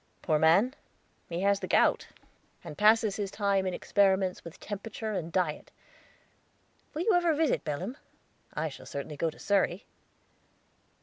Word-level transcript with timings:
Poor 0.23 0.39
man! 0.39 0.73
he 1.29 1.41
has 1.41 1.59
the 1.59 1.67
gout, 1.67 2.07
and 2.63 2.75
passes 2.75 3.17
his 3.17 3.29
time 3.29 3.67
in 3.67 3.73
experiments 3.75 4.43
with 4.43 4.59
temperature 4.59 5.11
and 5.13 5.31
diet. 5.31 5.69
Will 6.95 7.03
you 7.03 7.13
ever 7.13 7.35
visit 7.35 7.63
Belem? 7.63 7.95
I 8.55 8.67
shall 8.67 8.87
certainly 8.87 9.15
go 9.15 9.29
to 9.29 9.37
Surrey." 9.37 9.85